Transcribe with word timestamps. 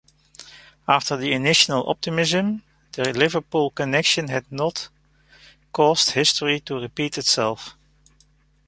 After 0.87 1.15
the 1.15 1.31
initial 1.31 1.87
optimism, 1.87 2.63
the 2.93 3.13
Liverpool 3.13 3.69
connection 3.69 4.29
had 4.29 4.51
not 4.51 4.89
caused 5.73 6.09
history 6.13 6.59
to 6.61 6.79
repeat 6.81 7.19
itself. 7.19 7.75